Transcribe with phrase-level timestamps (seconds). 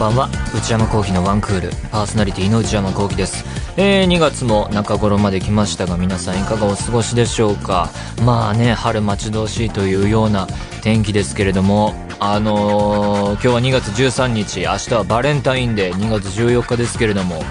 [0.00, 0.30] ばんは。
[0.56, 1.68] 内山聖輝のワンクール。
[1.92, 3.44] パーソナリティの内山聖輝です。
[3.76, 7.90] えー、2月も中頃まで来ましたが皆さんいかがお過ごしでしょうか？
[8.24, 10.46] まあね春待ち遠しいというような
[10.82, 17.42] 天気ですけれどもあのー、今日は2月13日明日はバレンタインデー2月14日ですけれども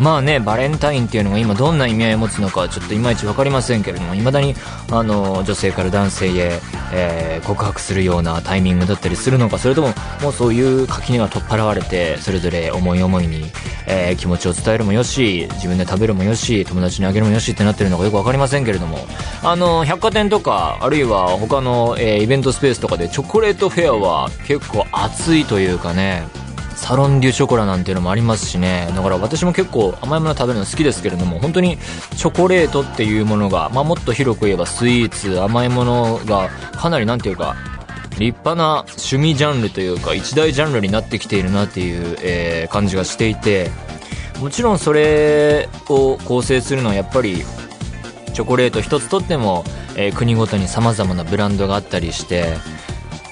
[0.00, 4.54] まあね、バレンタインっていうのが今どんな意味合いを持つのかちょっといまいち分かりませんけれども、未だに、
[4.90, 6.60] あの、女性から男性へ、
[6.92, 9.88] えー、告白するようなタイミングだったりするのか、それとも、
[10.20, 13.50] もうそういう垣根が取っ払われて、それぞれ思い思いに、
[13.86, 18.98] えー、気持ちを伝えるもよし、自分で食べるもよし、友達にあげるもよしってなってるのかよく分かりませんけれども、
[19.42, 26.24] あの、百貨店とか、あるいは他の、えー、イベントスペースとかでチョコレートフェアは結構熱いというかね、
[26.84, 28.92] サロンデュショコラなんていうのもありますしね。
[28.94, 31.78] だから私も結構甘いもの食べるの好きですけれども本当に
[32.14, 37.56] チョコレートっていうものが、まあ、もっと広く言えばスイーツ甘いものがかなりなんていうか
[38.18, 43.70] 立派な趣味ジャンルというか一大ジャンルになってきているなっていう、えー、感じがしていて
[44.38, 47.44] もちろんそれを構成するのはやっぱり
[48.34, 49.64] チョコレート一つとっても、
[49.96, 52.58] えー、国ごとに様々なブランドがあったりして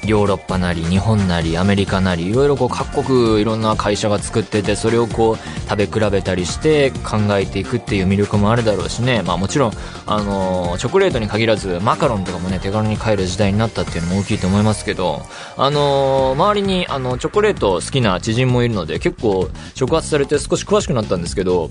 [0.06, 9.22] ヨーロッパなり日本なりアメリカなりいろいろこう各国いろんな会社が作っててそれをこう食べ比べたりして考えていくっていう魅力もあるだろうしね。
[9.22, 9.72] まあもちろん
[10.06, 15.22] あのチョコレートに限らずマカロンとかもね手軽に買える時代になったっていうのも大きいと思いますけど
[15.56, 21.70] あの周りにあのチョコレート好きな知人もいるので結構触発されて少し詳しくなったんですけど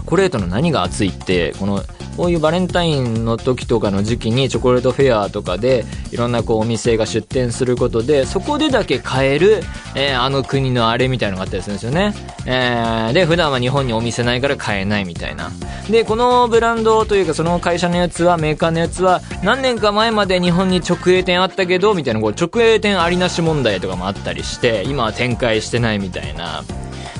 [0.00, 1.82] チョコレートの何が熱いってこの
[2.16, 9.62] こういうバレンタインの時とかの時期にチョコレートフェアとかでいろんなこうお店が出店することでそこでだけ買える、
[9.94, 12.14] えー、あの国のあれみたいなのがあったりするんですよね、
[12.46, 15.50] えー、で普段は日本にお店ないから買えないみたいな。
[15.90, 26.62] でこのブランドというかその会社のやつはメーカーのやつは何年か前まで日本に直営店あったけどみたいなこう直営店ありなし問題とかもあったりして今は展開してないみたいな。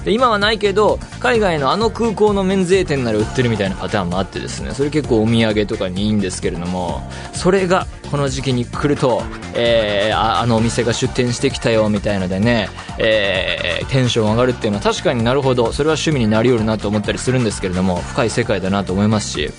[0.04, 7.02] で今はないけど海外のあの空港の免税店なら売ってるみたいなパターンもあってですねそれ結構お土産とかにいいんですけれども
[7.32, 9.22] それがこの時期に来ると、
[9.54, 12.68] えー、ああのお店が出店してきたよみたいのでね、
[12.98, 19.50] えー、テンション上がるっていうのは確かになるほどそれは趣味になりうるなと思ったりするんですけれども深い世界だなと思いますし。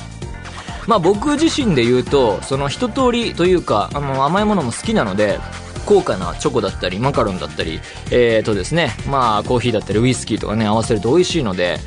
[0.88, 5.40] まあ僕自身で言うとその一通りというかあの甘いものも好きなので
[5.86, 7.80] 高価なチョコだったりマカロンだったり、
[8.12, 11.80] えーとですね、まあコーヒーだったりウイスキーとかね、合わせると美味しいので、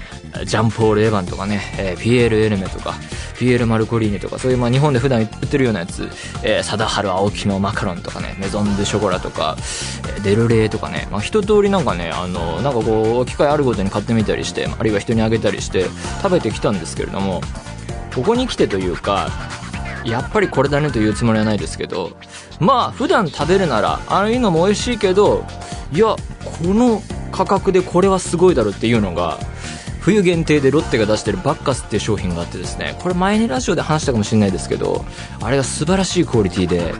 [0.44, 2.94] ジャンポール・エヴァンとかね、えー、ピエール・エルメとか、
[3.38, 6.08] ピエール・マルコリーネとか、そういうまあ日本で普段売ってるようなやつ、
[6.42, 9.56] えー、貞治青木のマカロンとかね、メゾン・デ・ショコラとか、
[10.16, 15.86] えー、デルレーとかね、まあ一通りなんかね、あの、なんかこう、機会あるごとに買ってみたりして、あるいは人にあげたりして
[16.22, 17.40] 食べてきたんですけれども、
[18.14, 19.28] ここに来てというか、
[20.04, 22.16] やっぱりこれだねというつもりはないですけど
[22.60, 25.44] まあ普段食べるならああいうのも美味しいけど
[25.92, 26.18] いやこ
[26.62, 27.02] の
[27.32, 29.38] 価格でこれはすごいだろっていうのが
[30.04, 35.02] 冬限定でロッテが出してるバッカスっていう商品があってですねこれ前にラジオで話したかもしれないですけど
[35.40, 36.92] あれが素晴らしいクオリティで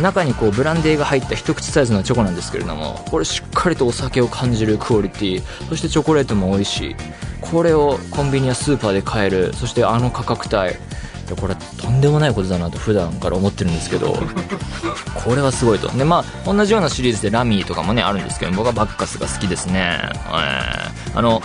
[0.00, 6.96] 中にこうブランデーが入った一口サイズのチョコなんですけれどもこれしっかりとお酒を感じるクオリティそしてチョコレートも美味しい。
[7.40, 10.76] これをコンビニやスーパーで買えるそしてあの価格帯。
[11.40, 14.18] これとんでもないことだなと普段から思ってるんですけど
[15.24, 15.88] これはすごいと。
[15.88, 21.40] でまあ同じようなシリーズでラミーとかもねあるんですけど僕はバッカスが好きですね、えー、あの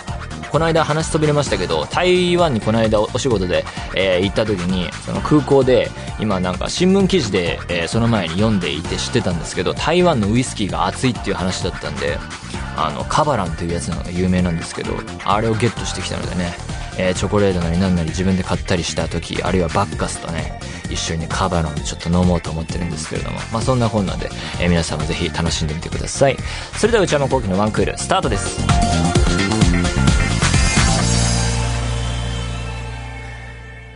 [0.52, 3.66] この間話飛びれましたけど台湾にこの間お仕事で、
[3.96, 12.18] えー、行った時にその空港で今なんか新聞記事で、えー、その前に読んでいて知ってたんですけど台湾のウイスキーが熱いっていう話だったんで
[12.78, 14.94] あのカバランというやつのが有名なんですけど
[15.26, 16.54] あれをゲットしてきたのでね
[17.00, 20.60] えー、チョコレートなりなんなり自分で買ったりした時あるいはバッカスとね
[20.90, 24.30] 一緒にカバランでちょっと飲もうと思ってるんですけれどもまあそんな本なんで、
[24.60, 26.38] えー、皆さんもぜひ楽しんでみてください。
[26.78, 29.17] それでは内山昂輝の1クールスタートです。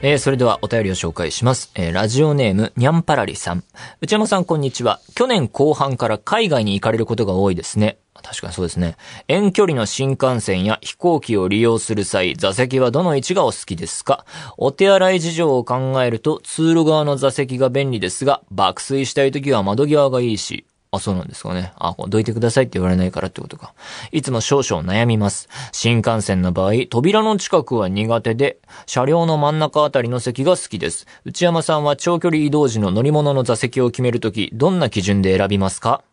[0.04, 1.72] えー、それではお便りを紹介します。
[1.76, 3.64] えー、ラジオネーム、にゃんぱらりさん。
[4.02, 5.00] 内山さん、こんにちは。
[5.14, 8.00] 去年後半から海外に行かれることが多いですね。
[8.16, 8.98] 確かにそうですね。
[9.28, 14.26] 遠距離の新幹線や飛行機を利用する際、座席はどの位置がお好きですか？
[14.58, 21.72] お手洗い事情を考えると通路側の座席が便利ですが、爆睡したい時は窓際がいいし、あ、そうなんですかね。
[21.78, 23.74] あ、どいてくださいって言われないからってことか。
[24.12, 25.48] いつも少々悩みます。
[25.72, 28.58] 新幹線の場合、扉の近くは苦手で、
[28.88, 31.08] 車両の真ん中あたりの席が好きです。
[31.24, 36.04] 内山さんは長距離移動時の乗り物の座席を決めるとき、どんな基準で選びますか？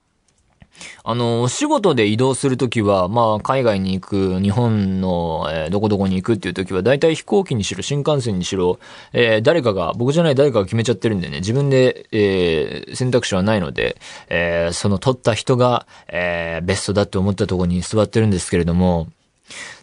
[1.05, 8.79] あの、お仕事で移動するときは、まあ、海外に行く、日本の、えー、どこどこに行くっていうときは、大体飛行機にしろ、新幹線にしろ、
[9.13, 13.97] えー、誰かが、僕じゃない誰かが決めちゃってるんでね、自分で、えー、選択肢はないので、
[14.29, 19.09] えー、その取った人が、えー、ベストだって思ったところに座ってるんですけれども、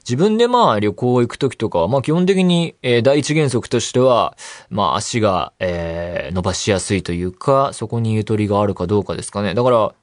[0.07, 4.37] 自分でまあ旅行行くときとかは、まあ基本的に、えー、第一原則としては、
[4.69, 9.55] まあ足が、えー、伸ばしやすいというか、そこにゆとりがあるかどうかですかね。
[9.55, 9.93] だから、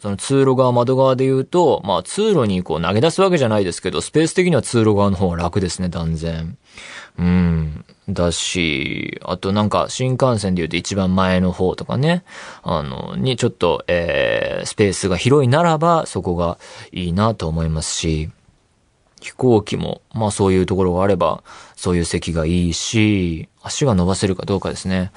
[0.00, 6.56] その通路側、窓側で言うと、まあ通路にこう投げ出すわけじゃないですけど、スペース的には通路側の方が楽ですね、断然。
[7.18, 7.84] うん。
[8.08, 12.24] だし、あとなんか新幹線で言うと一番前の方とかね、
[12.62, 16.58] あの、にちょっと、えー、スペースが広いならば、そこが
[16.92, 18.30] いいなと思いますし、
[19.24, 21.42] 飛行機も、まあそういうところがあれば、
[21.76, 25.12] そういう席がいいし、足が伸ばせるかどうかですね。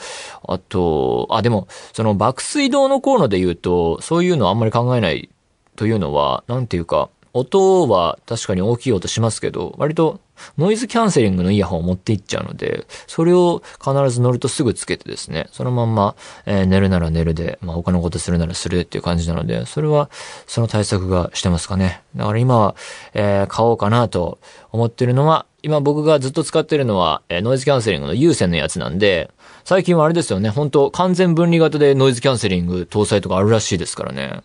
[0.48, 5.30] あと、あ、でも、その爆水道のコーナーで言うと、そういうのあんまり考えない
[5.76, 10.20] というのは、なんていうか、音は確かに大きい音しますけど、割と
[10.58, 16.16] ノイズキャンセリングのイヤホンを持っていっちゃうので、それを必ず乗るとすぐつけてですね、そのまんま、
[16.46, 20.10] えー、寝るなら寝るで、まあ他のことするならするっていう感じなので、それは
[20.46, 22.02] その対策がしてますかね。
[22.16, 22.76] だから今は、
[23.14, 24.40] えー、買おうかなと
[24.72, 29.32] 思ってるのは、今僕がずっと使ってるのは、えー、ノイズキャンセリングの有線のやつなんで、
[29.66, 34.42] 最近はあれですよね、本当完全分離型でノイズキャンセリング搭載とかあるらしいですからね。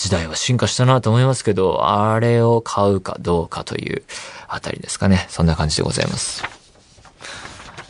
[0.00, 4.02] 時代は進化したなと思いますけど、あれを買うかどうかという
[4.48, 5.26] あたりですかね。
[5.28, 6.42] そんな感じでございます。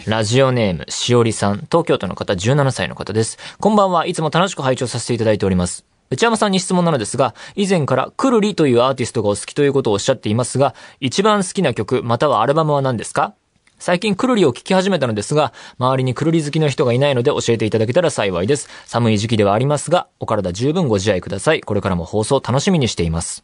[0.06, 3.38] ラジオネーム、しおりさん、東京都の方、17歳の方です。
[3.60, 5.84] こんばんは、いつも楽しく拝聴させていただいております。
[6.10, 13.34] 内山さんに質問なのですが、以前からくるりというアーティストがお好きということをおっしゃっていますが、一番好きな曲、またはアルバムは何ですか？
[13.80, 18.68] 最近くるりを聞き始めたのですが、周りにくるり好きの人がいないので教えていただけたら幸いです。
[18.84, 21.62] 寒い時期ではありますが、お体十分ご自愛ください。
[21.62, 23.42] これからも放送楽しみにしています。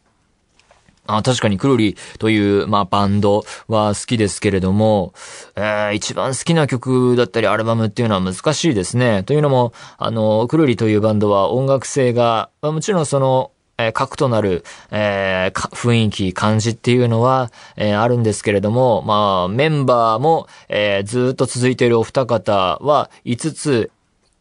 [1.07, 5.13] あ確かにくるりという、まあ、バンドは好きですけれども、
[5.55, 9.23] えー、一番好きな曲だったりアルバムっていうのは難しいですね。
[9.23, 23.91] というのも、あの、くるりというバンドは音楽性が、まあ、もちろんその、えー、核となる、えー、雰囲気、感じっていうのは、えー、あるんですけれども、まあ、メンバーも、えー、ずっと続いているお二方は、5つ、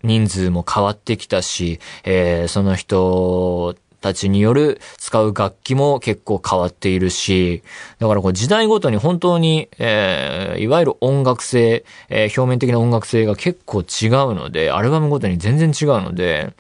[0.03, 7.62] 人数も変わってきたし、えー、その人たちによる使う楽器も結構変わっているし、
[7.99, 16.53] だからこう時代ごとに本当に、えー、いわゆる音楽性、えー、表面的な音楽性が結構違うので、アルバムごとに全然違うので、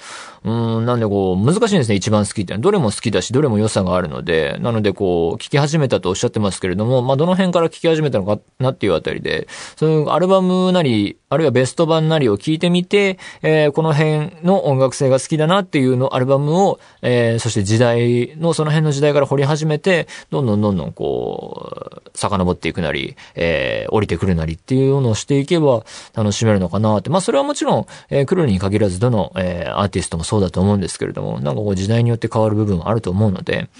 [0.46, 25.84] うん、なんでこう、難しいんですね、一番好きってどれも好きだし、どれも良さがあるので、なのでこう、聞き始めたとおっしゃってますけれども、まあ、どの辺から聞き始めたのかなっていうあたりで、そのアルバムなり、あるいはベスト版なりを聞いてみて、えー、この辺の音楽性が好きだなっていうのアルバムを、えー、そして時代の、その辺の時代から掘り始めて、どんどんどんどんこう、遡っていくなり、えー、降りてくるなりっていうのをしていけば
[26.14, 27.10] 楽しめるのかなって。
[27.10, 33.70] まあ、それはもちろん、えー、クルーに限らず、どの、えー、アーティストもそうそうだと思うんですけれども、なんかこう時代によって変わる部分はあると思うので、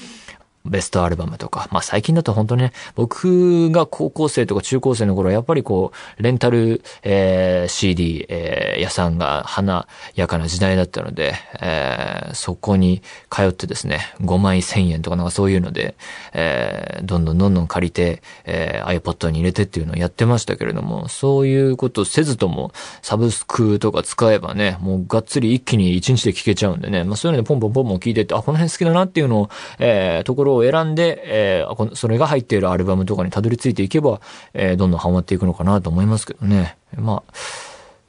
[0.69, 15.97] ベストアルバムとか、まあ最近だと本当にね、僕が高校生とか中高生の頃はやっぱりこう、レンタル、えー、CD、えー、屋さんが華やかな時代だったので、えー、そこに通ってですね、5枚1000円とかなんかそういうので、
[16.33, 34.21] えー、どんどんどんどん借りて、えー、iPod に入れてっていうのをやってましたけれども、そういうことせずとも、サブスクとか使えばね、もうがっつり一気に1日で聴けちゃうんでね、まあそういうのでポンポンポンポン聞いてって、あ、この辺好きだなっていうのを、えー、ところを選んで、えー、それが入っているアルバムとかにたどり着いていけば、
[34.55, 36.77] えー、どんどんハマっていくのかなと思いますけどね。
[36.97, 37.33] まあ、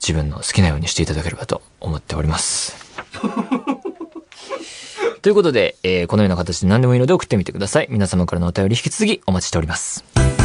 [0.02, 2.76] 自分の好きなようにしていただければと思っております。
[5.22, 7.88] ということで、えー、このような形で何でもいいので送ってみてください。
[7.90, 10.37] 皆様からのお便り引き続きお待ちしております。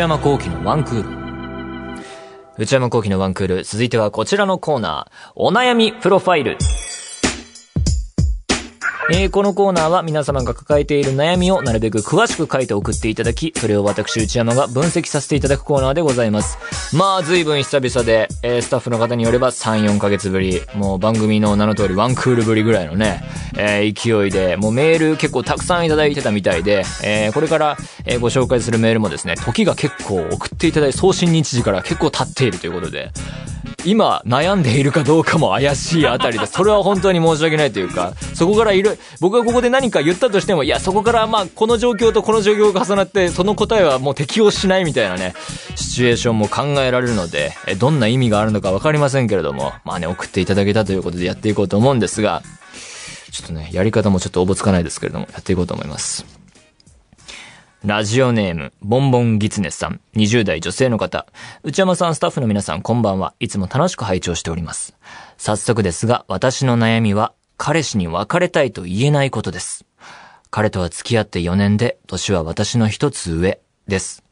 [0.00, 2.04] 内山幸喜のワンクール。
[2.56, 3.64] 内山幸喜のワンクール。
[3.64, 5.32] 続いてはこちらのコーナー。
[5.34, 6.56] お悩みプロファイル。
[9.12, 16.96] えー、このコーナーは皆様が抱えている悩みをなるべく詳しく書いて送っていただき、それを私内山が分析させていただくコーナーでございます。
[16.96, 23.24] まあ、随分久々で、えー、スタッフの方によれば3、4ヶ月ぶり、もう番組の名の通りワンクールぶりぐらいのね、
[23.58, 27.76] えー、勢いで、もうメール結構たくさんいただいてたみたいで、え、これから、
[28.06, 33.10] え、ご紹介するメールもですね、時が結構送っていただいて、送信日時から結構経っているということで、
[33.84, 45.34] 今悩んでいるかどうかも怪しいあたりで、それは本当に申し訳ないというか、そこからいろ、僕がここで何か言ったとしても、いや、そこからまあ、この状況とこの状況が重なって、その答えはもう適用しないみたいなね、
[45.76, 52.42] シチュエーションも考えられるので、えどんな意味があるのかわかりませんけれども、まあね、送っていただけたということでやっていこうと思うんですが、
[53.30, 56.39] ちょっとね、やり方もちょっとおぼつかないですけれども、やっていこうと思います。
[57.82, 61.24] ラジオネーム、ボンボンギツネさん、20代女性の方。
[61.62, 63.32] 内山さん、スタッフの皆さん、こんばんは。
[63.40, 64.98] いつも楽しく拝聴しております。
[65.38, 69.86] 早速ですが、私の悩みは、彼氏に別れたいと言えないことです。
[70.50, 74.24] 彼とは付き合って4年で、年は私の一つ上です。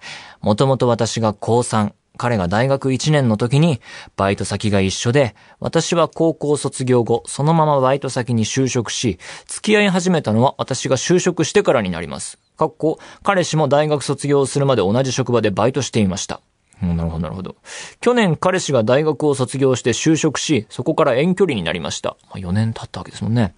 [0.43, 3.81] もともと私が高3、彼が大学1年の時に
[4.17, 12.39] バイト先が一緒で、私は高校卒業後、そのままバイト先に就職し、付き合い始めたのは私が就職してからになります。
[12.59, 16.41] かっこ、彼氏も大学卒業するまで同じ職場でバイトしていました。
[16.81, 17.57] なるほど、なるほど。
[18.01, 22.17] 去年彼氏が大学を卒業して就職し、そこから遠距離になりました。
[22.31, 23.55] まあ、4年経ったわけですもんね。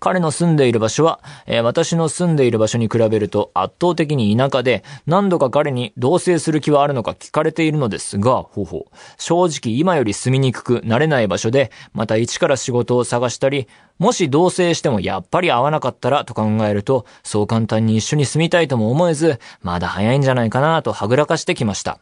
[0.00, 8.96] 彼の住んでいる場所は、えー、私の住んでいる場所に比べると圧倒的に田舎で、何度か彼に同棲する気はあるのか聞かれているのですが、ほうほう。
[9.18, 21.98] 正直今より住みにくく慣れない場所で、また一から仕事を探したり、もし同棲してもやっぱり合わなかったらと考えると、そう簡単に一緒に住みたいとも思えず、まだ早いんじゃないかなとはぐらかしてきました。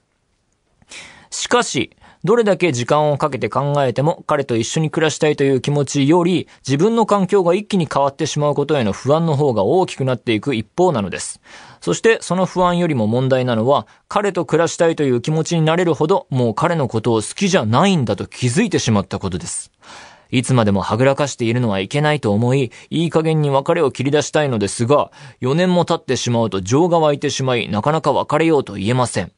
[1.31, 11.41] しかし、どれだけ時間をかけて考えても彼と一緒に暮らしたいという気持ちより自分の環境が一気に変わってしまうことへの不安の方が大きくなっていく一方なのです。
[11.81, 19.73] そしてその不安よりも問題なのは彼と暮らしたいという気持ちになれるほどもう彼のことを好きじゃないんだと気づいてしまったことです。
[20.31, 25.11] いつまでもはぐらかしているのはいけないと思い、いい加減に別れを切り出したいのですが、
[25.41, 29.33] 4年も経ってしまうと情が湧いてしまい、なかなか別れようと言えません。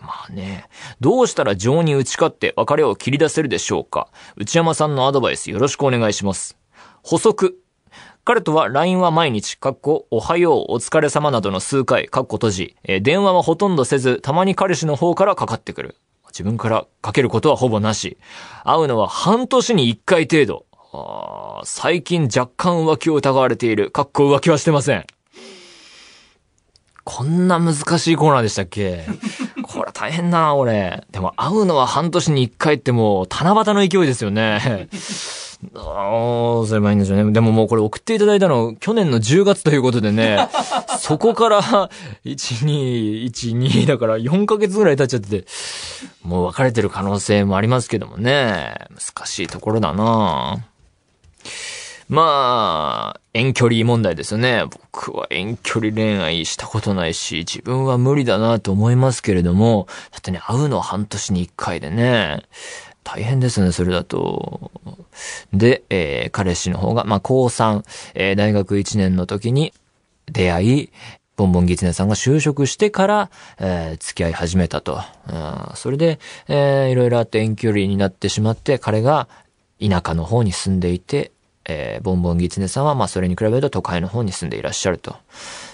[0.00, 0.68] まあね、
[1.00, 6.56] どうしたら情に打ち勝って別れを切り出せるでしょうか内山さんのアドバイスよろしくお願いします。
[7.02, 7.58] 補足。
[8.24, 15.96] 彼とは LINE は毎日、かっこ、おはよう、お疲れ様などの数回、かっこ閉じ、えー、電話はほとんどせず、たまに彼氏の方からかかってくる。
[16.26, 18.18] 自分からかけることはほぼなし。
[18.64, 20.66] 会うのは半年に1回程度。
[21.64, 23.90] 最近若干浮気を疑われている。
[23.90, 25.06] かっこ浮気はしてません。
[27.04, 29.06] こんな難しいコーナーでしたっけ？
[29.76, 31.04] これ大変だな、俺。
[31.10, 34.88] でも会うのは半年に一回ってもう、七夕の勢いですよね。
[35.72, 37.32] どうすればいいんでしょうね。
[37.32, 40.48] でももうこれ送っていただいたの去年の10月ということでね、
[41.00, 41.90] そこから1、
[42.24, 45.46] 2、1、2だから4ヶ月ぐらい経っちゃってて、
[46.22, 54.64] もう別れてる可能性もありますけどもね、難しいところだなぁまあ、遠距離問題ですよね。
[54.64, 62.42] 僕は遠距離恋愛したことないし、自分は無理だなと思いますけれども、だってね、会うの半年に一回でね、
[63.02, 64.70] 大変ですね、それだと。
[65.52, 67.82] で、えー、彼氏の方が、まあ、高3、
[68.14, 69.72] えー、大学1年の時に
[70.26, 70.92] 出会い、
[71.36, 75.00] ボンボンギツネさんが就職してから、えー、付き合い始めたと。
[75.28, 79.28] うん、それで、えー、いろいろあって遠距離になってしまって、彼が
[79.80, 81.32] 田舎の方に住んでいて、
[81.68, 85.16] えー、ボンボンギツネさんは、まあ、それに比べると都会の方に住んでいらっしゃると。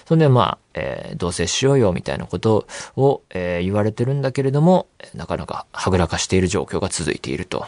[0.05, 7.65] それで、まあ、えー、同棲しようよ、みたいなことを、えー、言われてるんだけれども、なかなかはぐらかしている状況が続いていると。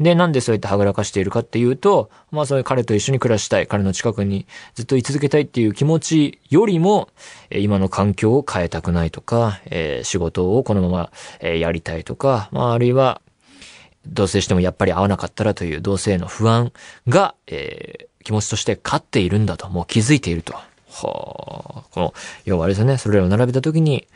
[0.00, 7.08] で、なんでそうやってはぐらかしているかっていうと、まあそういう彼と一緒に暮らしたい、彼の近くにずっと居続けたいっていう気持ちよりも、
[7.50, 13.20] え今の環境を変えたくないとか、えー、仕事をこのまま、えー、やりたいとか、まああるいは、
[14.06, 16.72] 同棲してもやっぱり会わなかったらという同性の不安
[17.08, 20.54] が、えー、気持ちとして勝っているんだと、もう気づいていると。
[20.54, 22.14] はあ、この、
[22.44, 24.06] 要はあれですね、それらを並べたときに、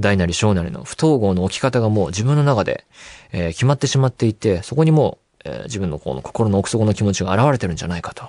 [0.00, 2.86] 大なり小なりの不統合の置き方がもう自分の中で、
[3.32, 8.28] えー、決まってしまっていて、そこにもう、えー、自分のこの心の奥底の気持ちが現れてるんじゃないかと。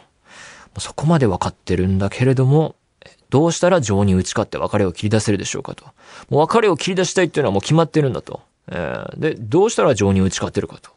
[0.77, 2.75] そこまで分かってるんだけれども、
[3.29, 5.85] どうしたら情に打ち勝って別れを切り出せるでしょうかと。
[6.29, 8.41] もう別れを切り出したいっていうのはもう決まってるんだと。
[8.71, 10.91] えー、で、どうしたら情に打ち勝ってるかと。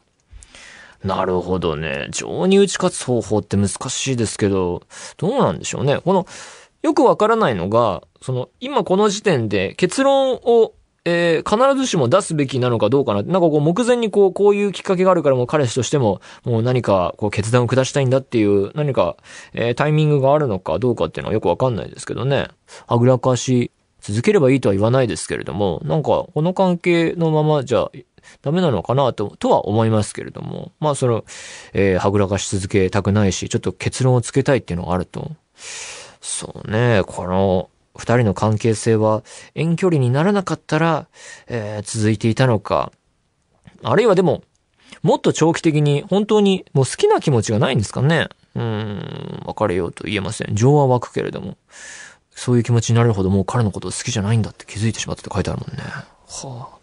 [1.03, 2.07] なるほどね。
[2.11, 4.83] 情に打ち勝つ方法って難しいですけど、
[5.17, 5.99] どうなんでしょうね。
[5.99, 6.25] この、
[6.81, 10.73] よくわからないのが、その、今この時点で結論を、
[11.05, 13.23] えー、必ずしも出すべきなのかどうかな。
[13.23, 19.17] なんかこう、目前にこう、こういうきっかけがあるからもう彼氏としても、もう何かこう、決断を下したいんだっていう、何か、
[19.53, 22.47] えー、タイミングがあるのかどうかっていうのはよくわかんないですけどね。
[22.87, 27.89] はぐらかし続ければいいとは言わないですけれども、なんか、この関係のままじゃ
[28.41, 31.25] ダメなのかなと、とは思いますけれども、まあその、
[31.73, 35.31] えー、はぐらかし続けたくないし、ちょっと結論をつけたいっていうのがあると。
[36.21, 41.07] そうね、この、二人の関係性は遠距離にならなかったら、
[41.47, 42.91] えー、続いていたのか。
[43.83, 44.43] あるいはでも、
[45.03, 48.29] もっと長期的に本当にもう好きな気持ちがないんですかね。
[48.55, 50.55] うん、別れようと言えません。
[50.55, 51.57] 情は湧くけれども。
[52.35, 55.83] そういう気持ちになるほどもう彼のこと好きじゃないんだって気づいてしまったって書いてあるもんね。
[55.83, 56.77] はあ。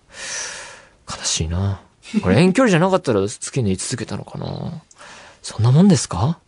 [1.30, 1.80] しいな。
[2.22, 4.82] これ遠距離じゃなかったら好きに居続けたのかな。
[5.42, 6.38] そんなもんですか？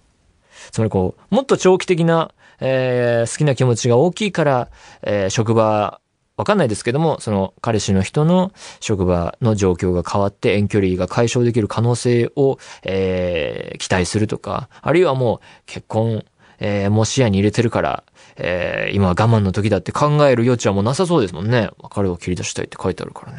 [0.71, 4.69] つまりこう、もっと長期的な、えー、好きな気持ちが大きいから、
[5.03, 6.01] えー、職場、
[6.37, 16.25] わかんないですけども、その彼氏の人の職場の状況が変わって遠距離が解消できる可能性を、えー、期待するとか、あるいはもう結婚、
[16.59, 18.05] えー、もう視野に入れてるから、
[18.37, 21.69] えー、今は我慢の時だって考える余地はもうなさそうですもんね。
[21.79, 23.39] 別れを切り出したいって書いてあるからね。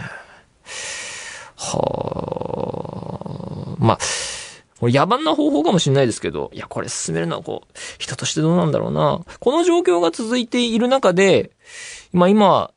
[1.63, 1.79] は
[3.79, 3.83] あ。
[3.83, 3.97] まあ、
[4.79, 7.67] これ野蛮な方法かもしれないですけど、いや、これ進めるのはこう、
[7.99, 9.21] 人としてどうなんだろうな。
[9.39, 11.51] この状況が続いている中で、
[12.11, 12.71] まあ今、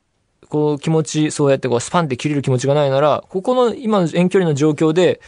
[0.48, 5.20] こう気持ち、そうやってこうスパンって切れる気持ちがないなら、ここの今の遠距離の状況で、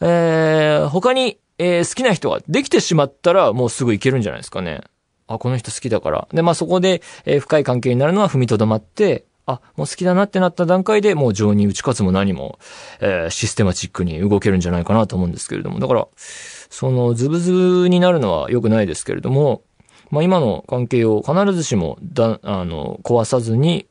[0.00, 4.82] えー、他に、えー、好きな人ができてしまったら、もうすぐ行けるんじゃないですかね。
[5.26, 6.28] あ、この人好きだから。
[6.32, 12.58] で、まあそこで、えー、深い関係になるのは踏みとどまって、あ、もう好きだなってなった段階でもう情に打ち勝つも何も、
[13.00, 15.80] えー、システマチックに動けるんじゃないかなと思うんですけれども。
[15.80, 19.62] だから、そのズブズブになるのは良くないですけれども、
[20.10, 23.86] まあ今の関係を必ずしもだ、あの、壊さずに、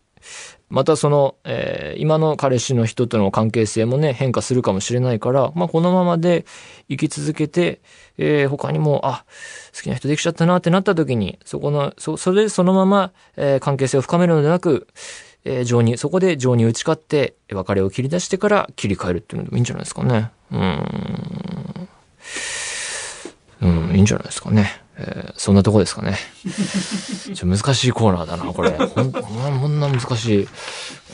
[0.69, 6.45] またその、えー、今の彼氏の人との関係性もね、変化するかもしれないから、まあこのままで
[6.89, 7.81] 生き続けて、
[8.17, 9.25] えー、他にも、あ、
[9.75, 14.87] 好きな人できちゃったなってなった時に、そこの、そ、それでそのまま、えー、関係性を深めるのではなく、
[15.45, 20.31] えー、情に、そこで情に打ち勝って、別れを切り出してから切り替えるっていうのでもいいんじゃないですかね。
[20.51, 21.89] うん。
[23.61, 24.81] うん、いいんじゃないですかね。
[24.97, 26.17] えー、そんなとこですかね。
[27.33, 28.71] ちょ難しいコーナーだな、これ。
[28.71, 30.47] ほん、こんな難しい、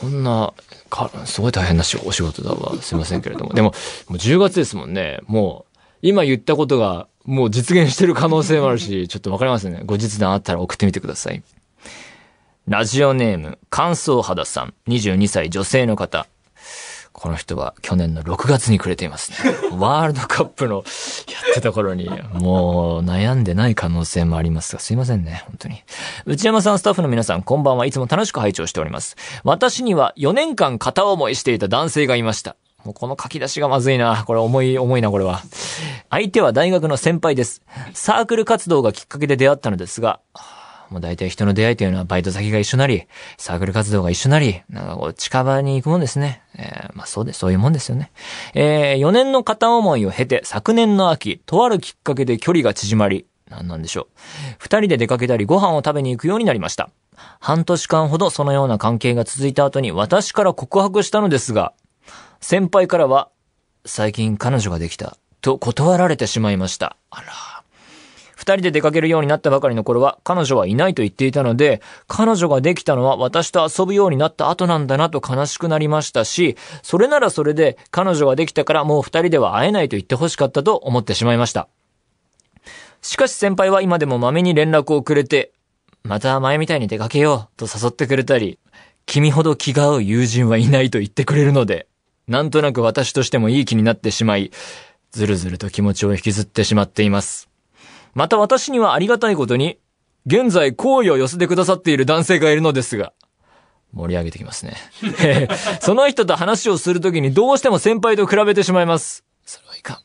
[0.02, 0.54] こんな、
[0.90, 2.76] か、すごい大変なお仕事だわ。
[2.82, 3.54] すいませんけれども。
[3.54, 3.74] でも、
[4.08, 5.20] もう10月ですもんね。
[5.28, 9.82] もう、今言ったことが、もう実現してる可能性もあるし、ちょっとわかりますね。
[9.86, 11.44] 後日談あったら送ってみてください。
[12.68, 16.26] ラジオネーム、乾燥肌さん、22歳女性の方。
[17.12, 19.54] この人は去年の6月にくれていますね。
[19.78, 20.84] ワールドカップのやっ
[21.54, 25.84] てた頃に、もう悩んでない可能性もありますが、すいませんね、本当に。
[26.26, 29.16] 内山さんスタッフの皆さん、こんばんはいつも楽しく拝聴しております。
[29.44, 32.56] 私には4年間片思いしていた男性がいました。
[32.84, 34.24] もうこの書き出しがまずいな。
[34.26, 35.44] これ重い、重いな、これは。
[36.10, 37.62] 相手は大学の先輩です。
[37.94, 40.20] サークル活動がきっかけで出会ったのですが、
[40.90, 46.42] もう大体人の出会いというのはバイト先が一緒なり、サークル活動が一緒なり、なんかこう近場に行くもんですね。
[46.58, 48.12] えー、まあそうで、そういうもんですよね。
[48.54, 54.08] えー、4年の片思いを経て昨年の秋、とあるきっかけで距離が縮まり、なんなんでしょう。
[54.60, 56.90] 二人で出かけたりご飯を食べに行くようになりました。
[57.40, 61.74] 半年間ほどそのような関係が続いた後に私から告白したのですが、
[62.42, 63.30] 先輩からは、
[63.86, 66.98] 最近彼女ができた、と断られてしまいました。
[67.10, 67.55] あら。
[68.46, 81.68] 二人で出かけるようになったばかりの頃は彼女はいないと言っていたので、彼女ができたのは私と遊ぶようになった後なんだなと悲しくなりましたし、それならそれで彼女ができたからもう二人では会えないと言って欲しかったと思ってしまいました。
[83.02, 85.52] しかし先輩は今でもまめに連絡をくれて、
[86.04, 88.60] また前みたいに出かけようと誘ってくれたり、
[89.08, 91.88] 君ほど気が合う友人はいないと言ってくれるので、
[92.28, 94.52] なんとなく私としてもいい気になってしまい、
[95.12, 97.55] ずるずると気持ちを引きずってしまっています。
[98.16, 99.78] また私にはありがたいことに、
[100.26, 103.12] 現在好意を寄せてくださっている男性がいるのですが、
[103.94, 104.78] 盛り上げてきますね。
[105.82, 109.26] その人と話をするときにどうしても先輩と比べてしまいます。
[109.46, 109.98] それはいかん。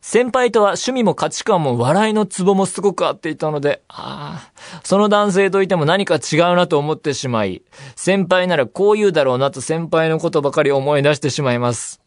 [0.00, 7.62] 先輩とは趣味も価値観も笑いのツボもすごく合っていたので、ああ、その男性といても何か違うなと思ってしまい、
[7.96, 12.01] 先輩ならこう言うだろうなと先輩のことばかり思い出してしまいます。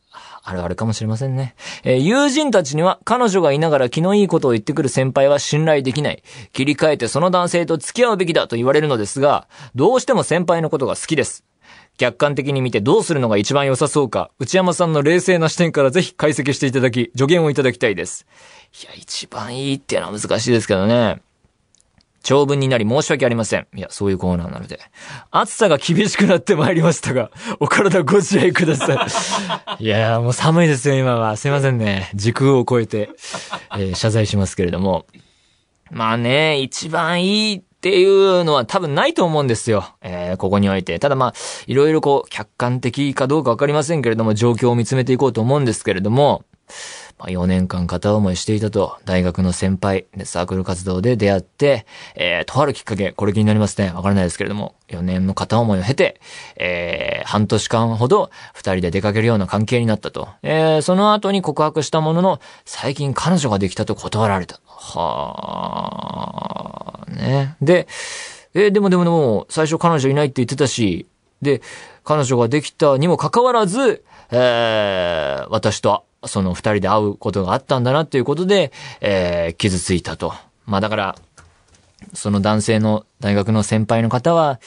[0.47, 1.55] あるあるかもしれませんね。
[1.83, 6.23] えー、友人たちには彼女がいながら気のいいことを言ってくる先輩は信頼できない。
[6.53, 11.43] 切り替えてその男性と付き合うべきだと言われるのですが、どうしても先輩のことが好きです。
[11.97, 18.27] 客観的に見てどうするのが一番良さそうか、内山さんの冷静な視点からぜひ解析していただき、助言をいただきたいです。
[18.83, 21.21] いや、一番いいっていうのは難しいですけどね。
[22.25, 23.67] 長文になり申し訳ありません。
[23.75, 24.79] いや、そういうコーナーなので。
[25.29, 28.95] 暑さが厳しくなってまいりましたが、お体ご自愛くださ
[29.77, 29.77] い。
[29.85, 31.37] いやもう寒いですよ、今は。
[31.37, 32.09] すいませんね。
[32.15, 33.11] 時空を超えて、
[33.77, 35.05] えー、謝罪しますけれども。
[35.91, 39.85] まあね、一番いいっていうのは多分ないと思うんですよ。
[40.01, 40.97] えー、ここにおいて。
[40.97, 41.33] ただまあ、
[41.67, 46.43] いろいろこう、客観的かどうかわかりませんけれども、状況を見つめていこうと思うんですけれども、
[47.17, 53.91] まあ、4年間片思いしていたと、大学の先輩サークル活動で出会って、えー、とあるきっかけ、これ気になりますね。
[53.95, 56.19] わからないですけれども、4年の片思いを経て、
[56.57, 60.27] えー、半年間ほど2人で出かけるような関係になったと。
[60.43, 64.59] えー、その後に告白したものの、最近彼女ができたと断られた。
[64.65, 67.55] はー、ね。
[67.61, 67.87] で、
[68.53, 71.07] えー、でもでもでも、最初彼女いないって言ってたし、
[71.41, 71.61] で、
[72.03, 80.33] 彼女ができたにもかかわらず、えー、私とその二人で会うことがあったんだなっていうことで、えー、傷ついたと。
[80.65, 81.15] まあだから、
[82.13, 84.59] その男性の大学の先輩の方は、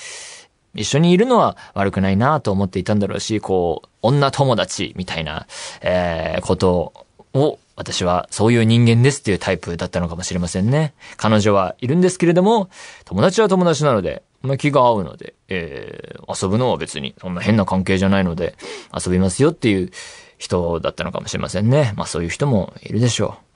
[0.74, 5.46] 一緒にいるのは悪くないなと思っていたんだろうし、こう、女友達みたいな、
[5.80, 6.92] えー、こと
[7.34, 10.94] を、私はそういう人間ですっていうタイプだったのかもしれませんね。
[11.16, 12.68] 彼女はいるんですけれども、
[13.04, 18.54] 友達は友達なので、まあ、気が合うので、えー、遊ぶのは別にそんな変な関係じゃないので、
[18.94, 19.90] 遊びますよっていう、
[20.38, 21.92] 人だったのかもしれませんね。
[21.96, 23.48] まあそういう人もいるでしょう。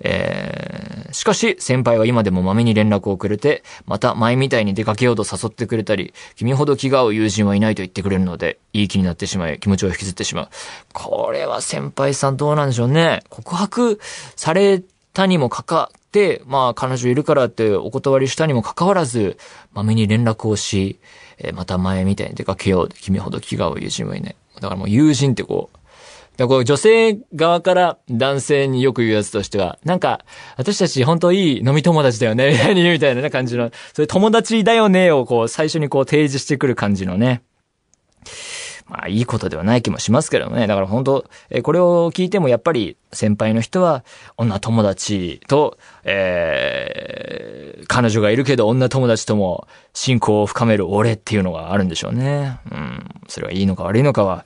[0.00, 10.48] えー、しかし先輩は今でもまめに連絡をくれて、また前みたいに出かけようと誘ってくれたり、君ほど気が合う友人はいないと言ってくれるので、いい気になってしまい、気持ちを引きずってしまう。
[10.92, 13.22] これは先輩さんどうなんでしょうね。
[13.30, 13.98] 告白
[14.36, 14.82] され
[15.14, 19.38] たにもかかって、まあ彼女いるからってお断りしたにもかかわらず、
[19.72, 20.98] まめに連絡をし、
[21.38, 22.88] えー、また前みたいに出かけよう。
[22.88, 24.36] 君ほど気が合う友人はいない。
[24.56, 25.78] だからもう友人ってこう、
[26.36, 30.24] でこう女性側から男性によく言うやつとしては、なんか、
[30.56, 37.42] 私たち本当いい飲み友達だよね、みたいな感じの、そういう友達だよねをこう最初にこう提示してくる感じのね。
[38.88, 40.66] まあいいことではない気もしますけどね。
[40.68, 44.04] だから本当、えこれを聞いてもやっぱり先輩の人は
[44.36, 52.60] 女友達と、えー、彼女がいるけど女友達とも信仰を深める俺っていうのがあるんでしょうね。
[52.70, 53.04] うん。
[53.26, 54.44] それはいいのか悪いのかは、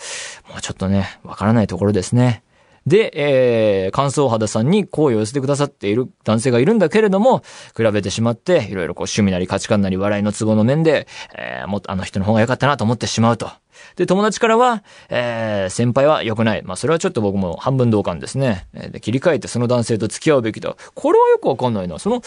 [0.50, 2.42] もうちょっとね、わからないところですね。
[2.86, 7.42] で、えー、乾燥肌さんに好意を寄せてくださっている男性がいるんだけれども、
[7.76, 13.50] 比べてしまって、いろいろこう趣味なり価値観なり笑いの都合の面で、えー、もっとあの人の方が良かったなと思ってしまうと。
[13.96, 16.62] で、友達からは、えー、先輩は良くない。
[16.62, 18.66] まあ、それはちょっと僕も半分同感ですね。
[18.74, 20.74] えで、切り替えてその男性と付き合うべきだ。
[20.94, 21.98] これはよくわかんないな。
[21.98, 22.22] その、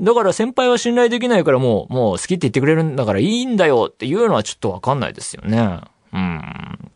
[0.00, 5.80] だから先輩は信頼できないからもう、もう好きって言ってくれるんだからいいんだよっていうのはちょっとわかんないですよね。
[6.12, 6.90] うん。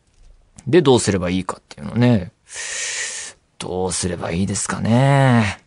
[0.67, 2.31] で、どうすればいいかっていうのね。
[3.57, 5.59] どうすればいいですかね。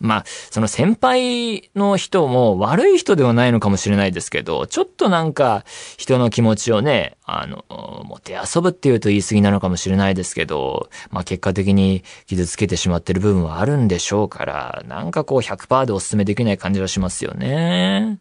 [0.00, 5.64] まあ、その先輩の人も悪い人ではないのかもしれないですけど、ちょっとなんか
[5.98, 7.64] 人の気持ちをね、あの、
[8.04, 18.18] もて遊ぶっていうと言い過ぎなのかもしれないですけど、まあ結果的に傷つけてしまってる部分はあるんでしょうから、なんかこう100%でお勧めできない感じはしますよね。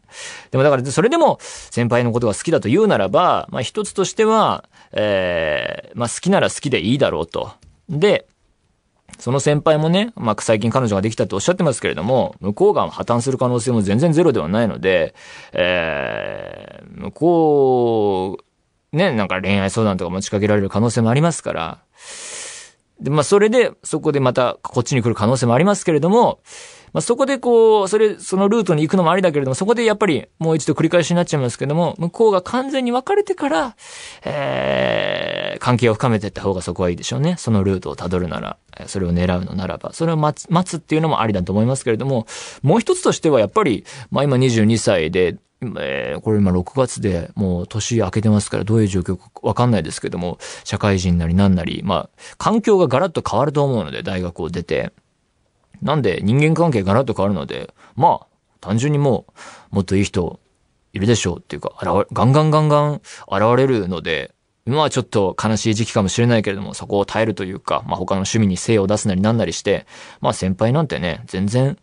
[0.51, 7.53] でもだからそれでも先輩のことが好きだと言うならば、まあ一つとしては、えー、まあ好きなら好きでいいだろうと。
[7.89, 8.27] で、
[9.19, 15.13] その先輩もね、まあ、最近彼女ができたっておっしゃってますけれども、向こうが破綻する可能性も全然ゼロではないので、
[15.51, 18.37] えー、向こ
[18.93, 21.79] う、ね、なんか恋愛相談とか持ちかけられる可能性もありますから、
[23.01, 26.39] で、まあ、それで、そこでまたこっちに来る可能性もありますけれども、
[26.93, 33.75] まあ、そこでこう、それ、そのルートに行くのもありだけれども、そこでやっぱりもう一度繰り返しになっちゃいますけども、向こうが完全に別れてから、
[34.25, 37.35] えー、関係を深めていった方がそこはいいでしょうね。
[37.37, 42.27] そのルートを辿るなら、それを狙うのならば、それを待つ、待つっていうのもありだと思いますけれども、
[42.61, 54.91] もう一つとしてはやっぱり、まあ今22歳で、えー、これ今6月でもう年明けてますからどういう状況かわかんないですけども、社会人なりなんなり、まあ、環境がガラッと変わると思うので、大学を出て。
[55.81, 58.27] なんで人間関係ガラッと変わるので、まあ、
[58.61, 59.25] 単純にも
[59.71, 60.39] う、もっといい人
[60.93, 64.33] いるでしょうっていうか、現ガンガンガンガン現れるので、
[64.69, 69.87] 今はちょっと悲しい時期かもしれないけれども、そこを耐えるというか、まあ他の趣味に精を出すなりなんなりして、
[70.21, 71.77] まあ先輩なんてね、全然、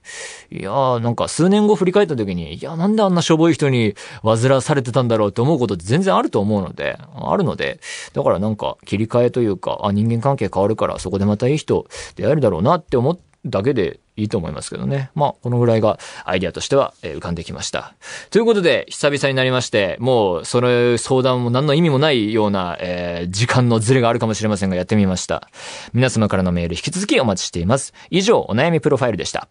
[0.53, 7.81] いやーなんか数年後振り返った時に、いやなんであんなしょぼい人に煩わされてたんだろうって思うことって全然あると思うので、あるので、
[8.13, 15.11] だからなんか切り替えというか、あ、人間関係変わるからそこでまたいい人出会えるだろうなって思っだけでいいと思いますけどね。
[15.15, 17.95] まあ、このぐらいがアイディアとしては、浮かんできました。
[18.31, 25.49] ということで、久々になりまして、もう、その相談も何の意味もないような、えー、時間のズレがあるかもしれませんが、やってみました。
[25.93, 27.93] 皆様からのメール引き続きお待ちしています。
[28.11, 29.49] 以上、お悩みプロファイルでした。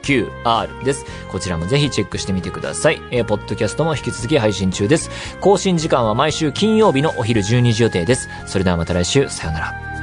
[0.02, 1.06] joqr です。
[1.30, 3.02] こちらもぜひチェックしてみてください。
[3.12, 5.10] えー、ポッドキャストも引き続き配信中です。
[5.40, 8.30] 更新時間は毎週金曜日のお昼12時予定です。
[8.46, 9.97] それではまた来週、さよなら。